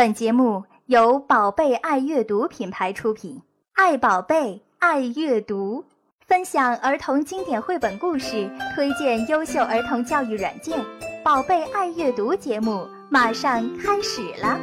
[0.00, 3.42] 本节目由宝贝爱阅读品牌出品，
[3.74, 5.84] 爱宝贝，爱阅读，
[6.26, 10.82] 分享儿童经典绘本故事，推荐优秀儿童教育软件。
[11.22, 14.58] 宝贝爱阅读节目马上开始了。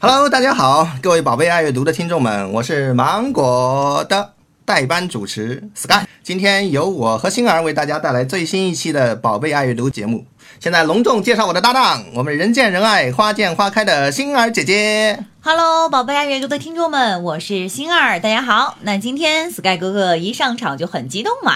[0.00, 4.30] Hello，大家好，各位宝贝爱阅读的听众们，我是芒果的。
[4.66, 10.24] 代班主持 Sky，今天由我和星儿为大家带来最新一期的《宝贝爱阅读》节目。
[10.58, 15.22] 现在隆重介绍我的搭档，我们人见人爱、花见花开的星儿姐姐。
[15.42, 18.78] Hello，宝贝爱阅读的听众们，我是星儿，大家好。
[18.80, 21.52] 那今天 Sky 哥哥一上场就很激动嘛。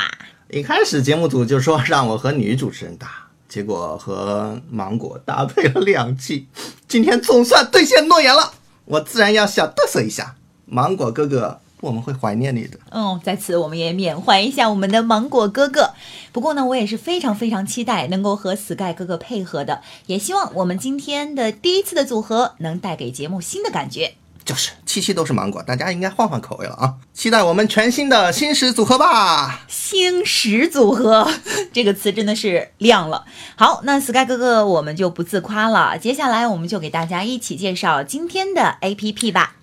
[0.50, 3.08] 一开始节目组就说让我和女主持人搭，
[3.48, 6.46] 结果和芒果搭配了两期，
[6.86, 8.52] 今天总算兑现诺言了，
[8.84, 10.34] 我自然要小嘚瑟一下。
[10.66, 11.60] 芒果哥哥。
[11.80, 12.78] 我们会怀念你的。
[12.90, 15.92] 嗯，在此我们也缅怀一下我们的芒果哥哥。
[16.32, 24.14] 不过呢，我也是非常非常期待能够和 Sky 哥哥配合的，也希望我们今天的第一次的组合能带给节目新的感觉。
[24.44, 26.94] 就是七期都是芒果，大家应该换换口味了啊！
[27.12, 29.66] 期待我们全新的星石组合吧。
[29.68, 31.30] 星石组合
[31.70, 33.26] 这个词真的是亮了。
[33.56, 39.56] 好，那 Sky 哥哥我们就不自夸了，接下来我们就给大家一起介绍今天的 APP 吧。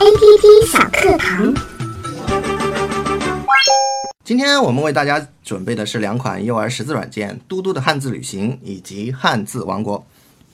[0.00, 1.54] A P P 小课堂。
[4.24, 10.04] 今天我们为大家准备的是两款幼儿识字软件：嘟嘟的汉字旅行以及汉字王国。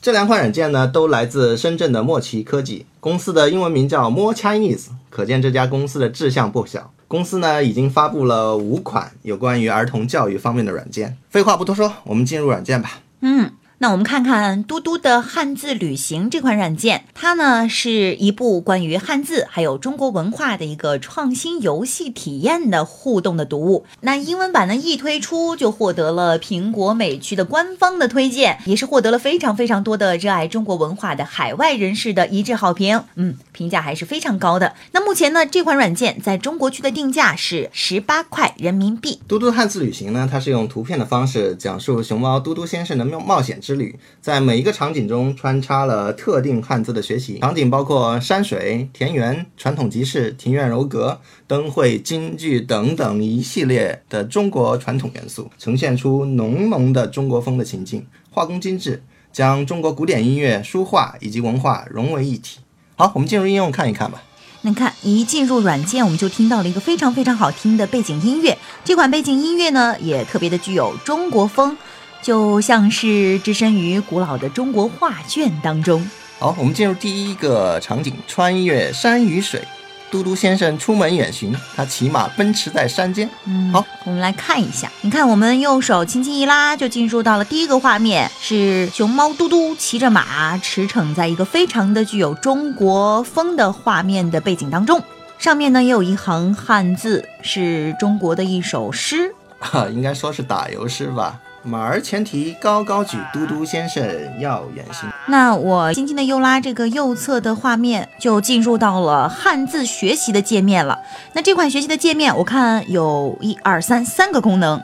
[0.01, 6.91] 这两款软件呢，都来自深圳的墨奇科技公司的英文名叫 More Chinese，可见这家公司的志向不小。
[7.07, 11.17] 公司呢已经发布了五款有关于儿童教育方面的软件。
[11.29, 12.99] 废话不多说，我们进入软件吧。
[13.21, 13.51] 嗯。
[13.81, 23.87] 那我们看看嘟嘟的汉字旅行这款软件，它呢是一部关于汉字还有中国文化的一个创新游戏体验的互动的读物。
[24.01, 33.03] 那英文版呢一推出就获得了苹果美区的官方的推荐，也是获得了非常非常多的热爱中国文化的海外人士的一致好评。
[33.15, 34.75] 嗯，评价还是非常高的。
[34.91, 39.19] 那目前呢这款软件在中国区的定价是十八块人民币。
[39.27, 43.70] 嘟嘟汉字旅行呢，它是用图片的方式讲述熊猫嘟嘟先生的冒冒险之。
[43.71, 62.59] 之旅，在每一个场景中穿插了特定汉字的学习场景，包括山水、田园、传统集市、庭院楼阁、灯会、京剧等等一系列的中国传统元素，呈现出浓浓的中国风的情境，画工精致，将中国古典音乐、书画以及文化融为一体。
[62.97, 64.21] 好，我们进入应用看一看吧。
[64.63, 68.57] 你看，一进入软件，我们就听到了一个非常非常好听的背景音乐。
[68.83, 71.77] 这款背景音乐呢，也特别的具有中国风。
[72.21, 76.09] 就像是置身于古老的中国画卷当中。
[76.39, 79.61] 好，我们进入第一个场景：穿越山与水。
[80.09, 83.29] 嘟嘟先生出门远行，他骑马奔驰在山间。
[83.45, 84.91] 嗯，好，我们来看一下。
[84.99, 95.01] 你看，我们右手轻轻一拉，就进入到了第一个画面，是熊猫嘟嘟骑着马驰骋在一个非常的具有中国风的画面的背景当中。
[95.37, 99.33] 上面呢也有一行汉字，是中国的一首诗。
[99.59, 101.39] 哈， 应该说是打油诗吧。
[101.63, 104.03] 马儿前蹄高高举，嘟嘟先生
[104.39, 105.07] 要远行。
[105.27, 110.97] 那我轻轻的又拉这个右侧的画面，就进入到了汉字学习的界面了。
[111.33, 114.81] 那这款学习的界面，我看有一二三三个功能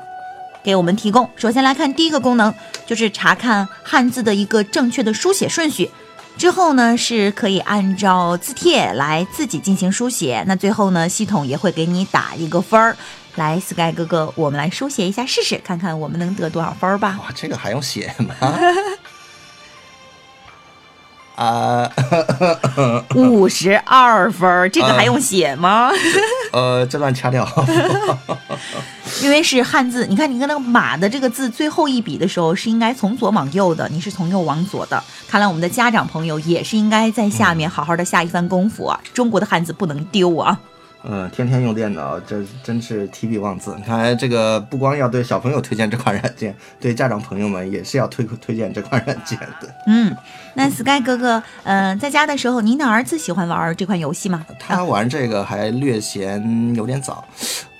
[0.62, 1.28] 给我们提供。
[1.36, 2.54] 首先来看第一个功能，
[2.86, 5.90] 就是查看汉字的一个正确的书写顺序。
[6.38, 10.44] 之后呢，是可以按照字帖来自己进行书写。
[10.46, 12.96] 那最后呢，系统也会给你打一个分儿。
[13.38, 17.20] 来，Sky 哥哥，我们来书写一下试试，看看我们能得多少分吧。
[17.22, 18.36] 哇，这个还用写吗？
[21.36, 21.88] 啊，
[23.14, 25.92] 五十二分，这个还用写吗？
[26.52, 27.48] 呃，这段掐掉。
[29.22, 35.04] 因为是汉字，你看，你跟那个马的这个字最后一笔的时候是应该从左往右的，你是从右往左的。
[35.28, 39.00] 看来我们的家长朋友也是应该在下面好好的下一番功夫啊！
[39.14, 40.60] 中国的汉字不能丢啊。
[41.04, 43.74] 嗯，天天用电脑，这真是提笔忘字。
[43.86, 49.74] 看来这个不光要对小朋友推荐这款软件，对家长朋友们也是要推推荐这款软件的。
[49.86, 50.14] 嗯，
[50.56, 54.46] 那 Sky 哥哥，嗯，在家的时候，您的儿子喜欢玩这款游戏吗？
[54.60, 57.24] 他玩这个还略嫌有点早。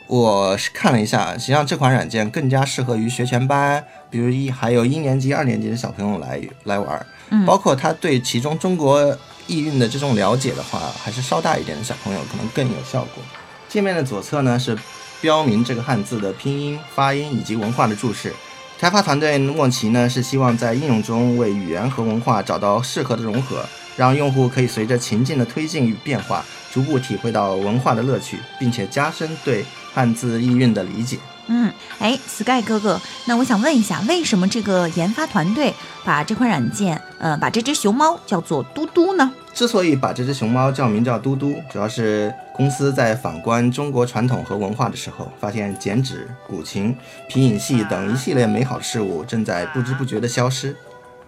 [0.06, 7.06] 我是看了一下，实际上这款软件更加适合于学前班，比如一还有一年级、二年级的小朋友来来玩。
[7.32, 9.18] 嗯，包括他对其中中国。
[9.48, 13.24] 意蕴的这种了解的话，还是稍大一点的小朋友可能更有效果。
[13.68, 14.78] 界面的左侧呢是
[15.20, 18.34] 标明这个汉字的拼音、发音以及文化的注释。
[18.80, 23.66] 开发团队莫奇呢是希望在应用中为语言和文化找到适合的融合，
[23.96, 31.18] 让用户可以随着情境的推进与变化，逐步体会到文化的乐趣，并且加深对汉字意蕴的理解。
[31.48, 35.74] 嗯，哎，Sky 哥哥，那我想问一下，为什么这个研发团队
[36.04, 39.32] 把这款软件，呃，把这只熊猫叫做嘟嘟呢？
[39.54, 46.96] 之所以把这只熊猫叫名叫嘟嘟，主要是公司在反观中国传统和文化的时候，发现剪纸、古琴、
[47.28, 50.76] 皮影戏等一系列美好的事物正在不知不觉地消失，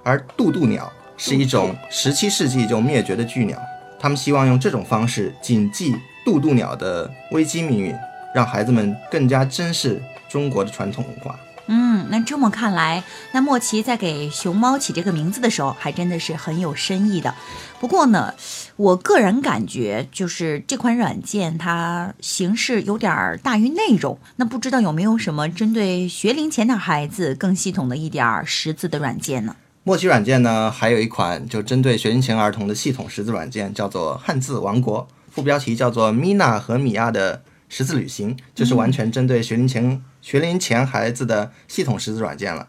[0.04, 3.58] 而渡渡鸟是一种十七世纪就灭绝的巨鸟，
[4.00, 5.96] 他们希望用这种方式谨记
[6.26, 7.96] 渡渡鸟的危机命运。
[8.34, 11.40] 让孩子们更加珍视中国的传统文化。
[11.72, 17.36] 嗯，那这么看来，那莫奇在给熊猫起这个名字的时候，还真的是很有深意的。
[17.80, 18.34] 不过呢，
[18.76, 24.18] 我个人感觉就是这款软件它形式有点大于内容。
[24.38, 29.56] 那不知道有没有什么针对学龄前的孩子更系统的一点识字的软件呢？
[29.84, 37.44] 莫奇软件呢，还有一款就针对学龄前儿童的系统识字软件，叫做汉字王国，副标题叫做米娜和米娅的。
[37.70, 42.68] 识字旅行就是完全针对学龄前学龄前孩子的系统识字软件了。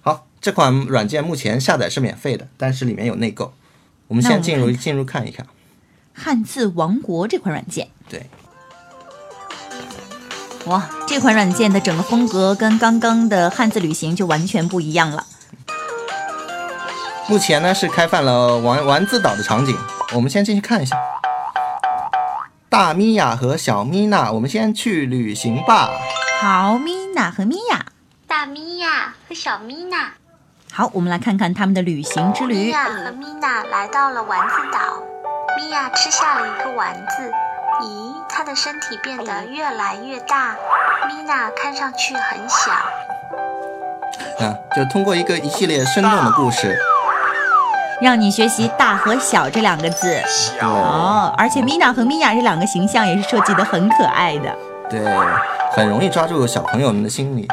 [0.00, 3.52] 好，这款软件目前下载是免费的，但是里面有内购。
[4.08, 5.46] 我们先进入进入看一看
[6.14, 7.88] 汉字王国这款软件。
[8.08, 8.26] 对，
[10.64, 15.26] 哇，这款软件的整个风格跟刚刚的汉字旅行就完全不一样了。
[17.28, 19.76] 目前呢是开放了玩玩字岛的场景，
[20.14, 20.96] 我们先进去看一下。
[22.70, 25.88] 大咪娅和小咪娜，我们先去旅行吧。
[26.42, 27.86] 好，咪娜和咪娅。
[28.26, 30.12] 大咪娅和小咪娜。
[30.70, 32.66] 好，我们来看看他们的旅行之旅。
[32.66, 35.02] 咪娅和咪娜来到了丸子岛。
[35.56, 37.32] 咪娅吃下了一个丸子，
[37.80, 40.54] 咦，她的身体变得越来越大。
[41.08, 42.70] 咪娜看上去很小。
[44.44, 46.78] 啊，就通过一个一系列生动的故事。
[48.00, 50.20] 让你学习“大”和“小”这两个字
[50.60, 54.56] 哦，而且米娜和米娅这两个形象也是设计的很可爱的，
[54.88, 55.00] 对，
[55.72, 57.48] 很容易抓住小朋友们的心理。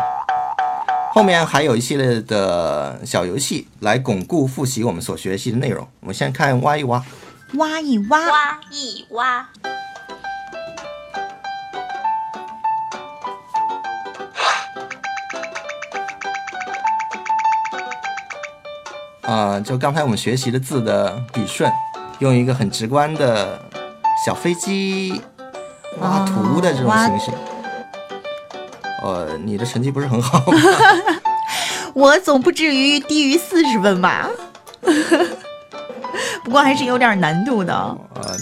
[1.11, 5.87] 后面还有一系列的小游戏来巩固复习我们所学习的内容。
[6.01, 7.03] 我们先看挖一挖，
[7.53, 9.47] 挖一挖，挖一挖。
[19.35, 21.69] 啊，就刚才我们学习的字的笔顺，
[22.19, 23.59] 用一个很直观的
[24.25, 25.21] 小飞机
[25.99, 27.31] 挖图的这种形式。
[29.03, 30.41] 呃，你的成绩不是很好。
[31.93, 34.29] 我总不至于低于四十分吧？
[36.45, 37.73] 不过还是有点难度的。
[37.73, 38.37] 呃，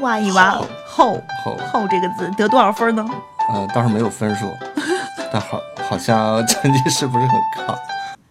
[0.00, 0.52] 挖一挖
[0.86, 3.06] 后后后这个字得多少分呢？
[3.52, 4.46] 呃，倒是没有分数，
[5.30, 7.78] 但好好像成绩是不是很高？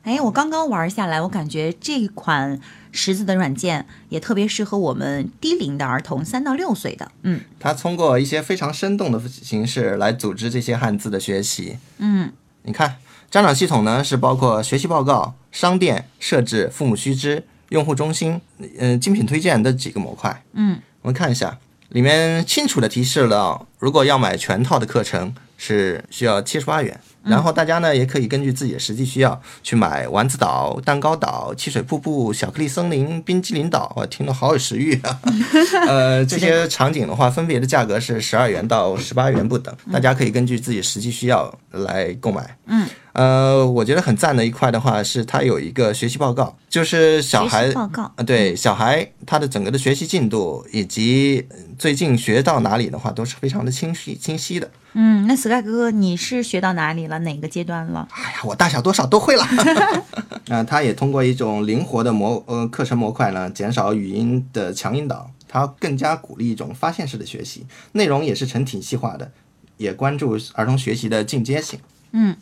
[0.04, 2.60] 哎，我刚刚玩下来，我感觉这款
[2.92, 7.12] 识字的软件也特别适合我们低龄的儿童，三到六岁的。
[7.24, 11.78] 嗯，它通过一些非常生动的形式来组织这些汉字的学习。
[11.98, 12.31] 嗯，
[12.63, 12.96] 你看，
[13.30, 18.40] 家长系统呢是包括学习报告、商店设置、父母须知、用户中心、
[18.78, 20.44] 嗯精品推荐的几个模块。
[20.54, 21.60] 嗯，我们看一下，
[21.90, 27.00] 里面清楚的提示了，如果要买全套的课程是需要七十八元。
[27.21, 35.19] 然后大家呢也可以根据自己的实际需要去买丸子岛、蛋糕岛、汽水瀑布、巧克力森林、冰激凌岛，我听得好有食欲啊！
[35.85, 42.57] 呃，这些场景的话，分别的价格是十二元到十八元不等，大家可以根据自己实际需要来购买。
[42.67, 42.88] 嗯。
[43.12, 51.45] 呃，我觉得很赞的一块的话是，它有一个学习报告，就是小孩报告啊，对小孩他的整个的学习进度以及
[51.77, 54.69] 最近学到哪里的话，都是非常的清晰清晰的。
[54.93, 57.19] 嗯，那 Sky 哥哥，你是学到哪里了？
[57.19, 58.08] 哪个阶段了？
[58.12, 59.46] 哎呀，我大小多少都会了。
[60.48, 69.31] 那，他也通过一种灵活的模呃课程模块呢，减少语音的强引导，他更加鼓励一种发现式的学习，内容也是成体系化的，
[69.77, 71.79] 也关注儿童学习的进阶性。
[72.12, 72.36] 嗯。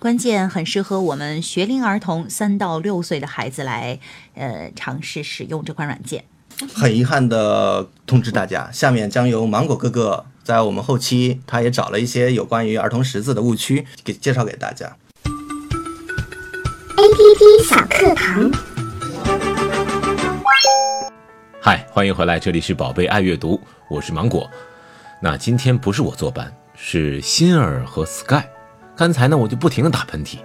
[0.00, 3.98] 关键很适合我们学龄儿童三到六岁的孩子来，
[4.34, 6.22] 呃，尝试使用这款软件。
[6.72, 14.86] 很遗憾的通知大家，下面将由芒果哥哥在我们后期，他也找了一些有关于儿童识字的误区，给介绍给大家。
[16.96, 18.50] A P P 小课堂。
[21.60, 24.50] 嗨，欢迎回来，这里是宝贝爱阅读，我是芒果。
[25.20, 28.44] 那今天不是我坐班，是欣儿和 Sky。
[28.96, 30.38] 刚才呢，我就不停的打喷嚏，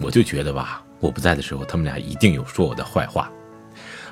[0.00, 3.30] 我就觉得吧，我不在的时候，他们俩一定有说我的坏话。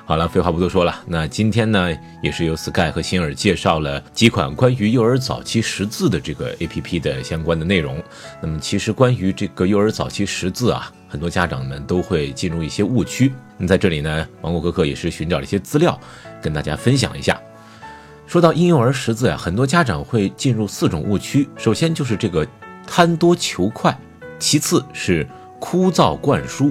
[0.05, 1.89] 好了，废话不多说了，那今天呢，
[2.21, 8.01] 也是由 Sky 和星儿介绍了几款关于幼儿早期识字的这个 APP 的相关的内容。
[8.41, 13.31] 那么，其实关于这个幼儿早期识字啊，很多家长们都会进入一些误区。
[13.57, 15.97] 那在这里呢，王果哥哥也是寻找了一些资料，
[16.41, 17.39] 跟大家分享一下。
[18.27, 21.47] 说到婴幼儿识字呀，很多家长会进入四种误区。
[21.57, 22.45] 首先就是这个。
[22.83, 23.97] 贪多求快，
[24.37, 25.25] 其次是
[25.61, 26.69] 枯燥灌输。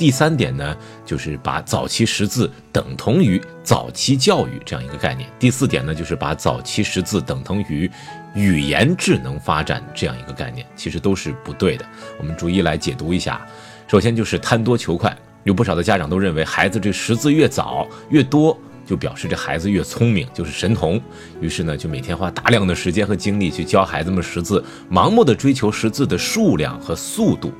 [0.00, 5.28] 第三点呢，就是把早期识字等同于早期教育这样一个概念。
[5.38, 7.90] 第四点呢，就是把早期识字等同于
[8.34, 11.84] 语言智能发展这样一个概念，其实都是不对的。
[12.18, 13.46] 我们逐一来解读一下。
[13.86, 15.14] 首先就是贪多求快，
[15.44, 20.98] 有不少的家长都认为孩子这识字越早越多，就表示这孩子越聪明，就是神童。
[21.42, 27.52] 于是呢，就每天花大量的时间和精力去教孩子们识字，盲目的追求识字的数量和速度。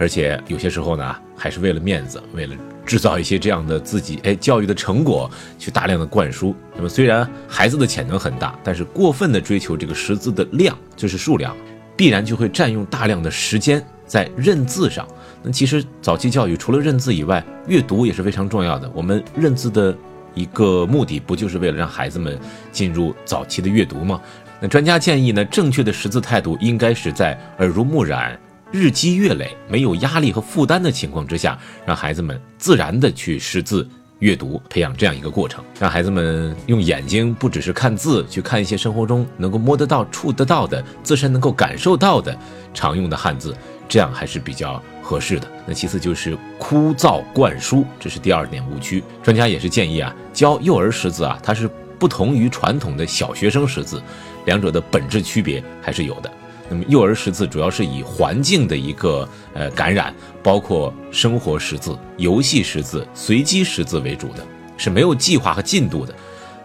[0.00, 6.56] 而且有些时候呢，还是为了面子，为了制造一些这样的自己哎教育的成果，去大量的灌输。
[6.74, 11.54] 那么虽然孩子的潜能很大，但是过分的追求这个识字的量，就是数量，
[11.98, 15.06] 必然就会占用大量的时间在认字上。
[15.42, 18.90] 那其实早期教育除了认字以外，阅读也是非常重要的。
[18.94, 19.94] 我们认字的
[20.32, 22.38] 一个目的，不就是为了让孩子们
[22.72, 24.18] 进入早期的阅读吗？
[24.62, 28.40] 那专家建议呢，正确的识字态度应该是在耳濡目染。
[28.72, 33.88] 日积月累，没有压力和负担的情况之下，让孩子们自然的去识字、
[34.20, 42.36] 阅读，培养这样一个过程，让孩子们用眼睛不只是看字，去看一些生活中能够摸得到、触得到的、自身能够感受到的
[42.72, 43.56] 常用的汉字，
[43.88, 45.48] 这样还是比较合适的。
[45.66, 49.02] 那其次就是枯燥灌输，这是第二点误区。
[49.22, 54.00] 专家也是建议啊，教幼儿识字啊，它是不同于传统的小学生识字，
[54.44, 56.30] 两者的本质区别还是有的。
[56.70, 64.46] 那么幼儿识字主要是以环境的一个呃感染，包括生活识字、游戏识字、随机识字为主的，
[64.76, 66.14] 是没有计划和进度的。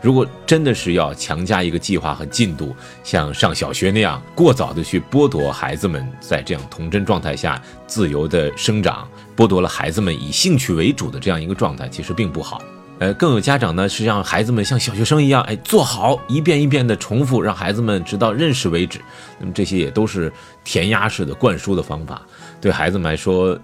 [0.01, 12.61] 如果真的是要强加一个计划和进度，像上小学那样过早的去剥夺孩子们在这样童真状态下自由的生长，剥夺了孩子们以兴趣为主的这样一个状态，其实并不好。
[12.97, 19.01] 呃，更有家长呢是让孩子们像小学生一样，哎，做好一遍一遍的重复，让孩子们直到认识为止。
[19.37, 20.31] 那么这些也都是
[20.63, 22.21] 填鸭式的灌输的方法，
[22.61, 23.59] 对孩子们来说，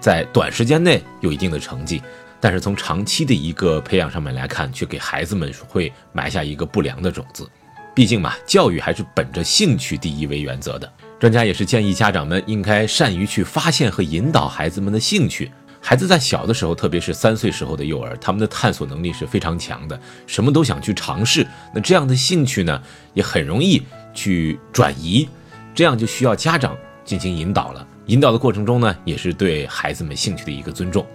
[0.00, 2.02] 在短时间内有一定的成绩，
[2.40, 7.46] 但是从长期的一个培养上面来看，却给孩子们会埋下一个不良的种子。
[7.94, 10.90] 毕竟嘛，教育还是本着兴趣第一为原则的。
[11.18, 15.50] 专家也是建议家长们应该善于去发现和引导孩子们的兴趣。
[15.88, 21.46] 孩子在小的时候，特别是三岁时候的幼儿，他们的探索能力是非常强的，什么都想去尝试。
[21.72, 22.82] 那这样的兴趣呢，
[23.14, 23.80] 也很容易
[24.12, 25.28] 去转移，
[25.76, 27.86] 这样就需要家长进行引导了。
[28.06, 31.06] 引导的过程中呢，也是对孩子们兴趣的一个尊重。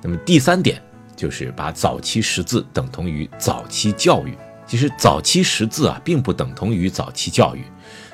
[0.00, 0.80] 那么第三点
[1.16, 4.38] 就是把早期识字等同于早期教育。
[4.68, 7.64] 其实早期识字啊，并不等同于早期教育。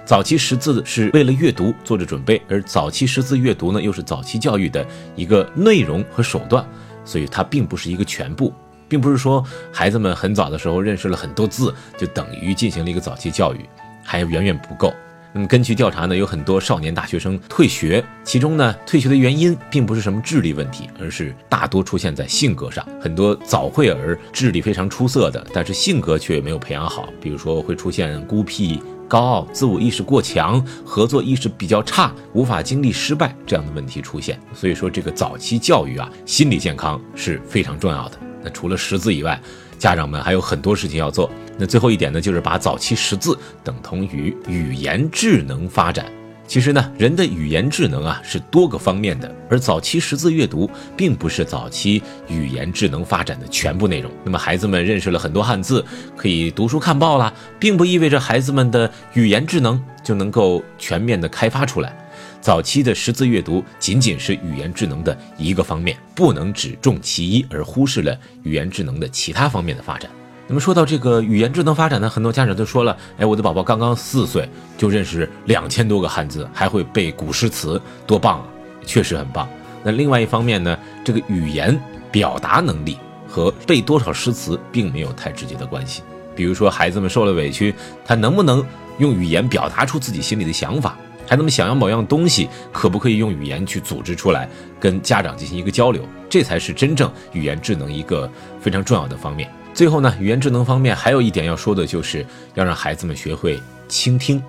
[0.05, 6.65] 早期识字是为了阅读做着准备，而早期识字阅读呢，又是早期教育的一个内容和手段，
[7.05, 8.53] 所以它并不是一个全部，
[8.89, 13.61] 并不是说孩子们很早的时候认识了很多字，就等于进行了一个早期教育，
[14.05, 14.93] 还远远不够。
[15.35, 22.87] 那么根据调查呢，有很多少年大学生退学，其中呢，退学的原因并不是什么智力问题，而是大多出现在性格上。
[23.01, 28.83] 很多早慧儿智力非常出色的，但是性格却没有培养好，比如说会出现孤僻。
[29.09, 34.41] 高傲、自我意识过强、合作意识比较差、无法经历失败这样的问题出现。
[34.55, 38.19] 所以说，这个早期教育啊，心理健康是非常重要的。
[38.43, 39.41] 那除了识字以外，
[39.79, 41.31] 家长们还有很多事情要做。
[41.59, 46.07] 那最后一点呢，就是把早期识字等同于语言智能发展。
[46.53, 54.13] 其实呢，人的语言智能啊是多个方面的，而早期识字阅读并不是早期语言智能发展的全部内容。
[54.23, 55.83] 那么孩子们认识了很多汉字，
[56.15, 61.97] 可以读书看报啦，并不意味着孩子们的语言智能就能够全面的开发出来。
[62.43, 70.11] 早期的识字阅读仅仅是语言智能的一个方面，不能只重其一而忽视了语言智能的其他方面的发展。
[70.53, 78.45] 那么说到这个语言智能发展呢，很多家长都说了，哎，我的宝宝刚刚四岁就认识两千多个汉字，还会背古诗词，多棒啊！
[78.85, 79.49] 确实很棒。
[79.83, 81.81] 那另外一方面呢，这个语言
[82.11, 86.03] 表达能力和背多少诗词并没有太直接的关系。
[86.37, 88.63] 比如说孩子们受了委屈，他能不能
[88.99, 90.99] 用语言表达出自己心里的想法？
[91.27, 94.47] 孩子们想要某样东西，可不可以用语言去组织出来，
[94.79, 96.07] 跟家长进行一个交流？
[96.29, 98.31] 这才是真正语言智能一个
[98.61, 99.51] 非常重要的方面。
[99.75, 102.25] 最后呢，语言智能方面还有一点要说的，就是
[102.55, 104.43] 要让孩子们学会倾听。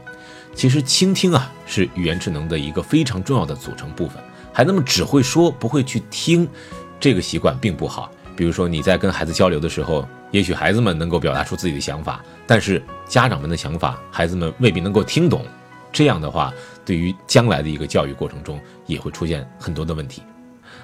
[0.53, 4.21] 其实倾听啊，是语言智能的一个非常重要的组成部分。
[4.51, 6.47] 孩子们只会说，不会去听，
[6.99, 8.11] 这个习惯并不好。
[8.35, 15.45] 比如说你在跟孩子交流的时候，也许孩子们能够表达出自己的想法，但是家长们的想法，孩子们未必能够听懂。
[15.91, 16.53] 这样的话，
[16.83, 20.21] 对于将来的一个教育过程中，也会出现很多的问题。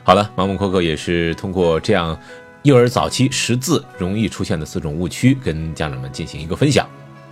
[0.04, 2.18] 好了，盲目扣扣也是通过这样。
[2.64, 6.88] 幼儿早期识字容易出现的四种误区，跟家长们进行一个分享。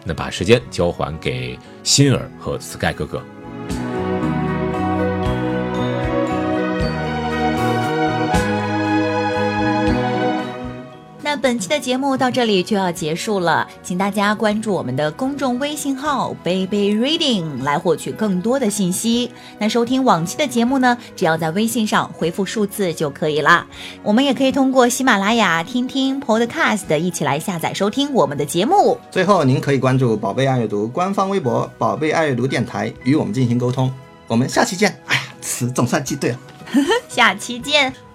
[0.05, 3.22] 那把时间交还给欣儿和 Sky 哥哥。
[11.47, 19.31] 本期的节目到这里就要结束了，请大家关注我们的公众微信号 “baby reading” 来获取更多的信息。
[19.57, 23.65] 那收听往期的节目呢，只要在微信上回复数字就可以啦。
[24.03, 28.99] 我们也可以通过喜马拉雅听听 Podcast 一起来下载收听我们的节目。
[29.09, 33.89] 最后，您可以关注“宝贝爱阅读”官方微博“宝贝爱阅读电台”与我们进行沟通。
[34.27, 35.01] 我们下期见。
[35.05, 36.39] 哎呀，词总算记对了。
[37.07, 38.06] 下期见。